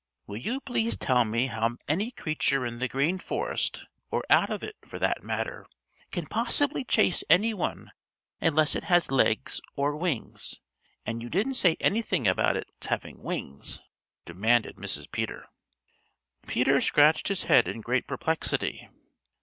"Will 0.25 0.37
you 0.37 0.59
please 0.61 0.97
tell 0.97 1.25
me 1.25 1.45
how 1.45 1.77
any 1.87 2.09
creature 2.09 2.65
in 2.65 2.79
the 2.79 2.87
Green 2.87 3.19
Forest 3.19 3.85
or 4.09 4.23
out 4.31 4.49
of 4.49 4.63
it, 4.63 4.75
for 4.83 4.97
that 4.97 5.21
matter, 5.21 5.67
can 6.09 6.25
possibly 6.25 6.83
chase 6.83 7.23
any 7.29 7.53
one 7.53 7.91
unless 8.41 8.73
it 8.73 8.85
has 8.85 9.11
legs 9.11 9.61
or 9.75 9.95
wings, 9.95 10.59
and 11.05 11.21
you 11.21 11.29
didn't 11.29 11.53
say 11.53 11.77
anything 11.79 12.27
about 12.27 12.55
its 12.55 12.87
having 12.87 13.21
wings," 13.21 13.83
demanded 14.25 14.75
Mrs. 14.77 15.05
Peter. 15.11 15.45
Peter 16.47 16.81
scratched 16.81 17.27
his 17.27 17.43
head 17.43 17.67
in 17.67 17.79
great 17.81 18.07
perplexity. 18.07 18.89